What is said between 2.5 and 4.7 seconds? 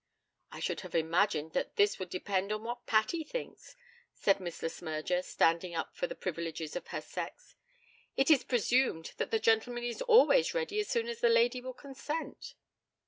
on what Patty thinks,' said Miss Le